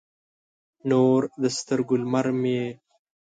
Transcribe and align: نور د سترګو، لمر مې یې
نور 0.89 1.21
د 1.41 1.43
سترګو، 1.57 1.95
لمر 2.01 2.27
مې 2.39 2.51
یې 2.59 2.69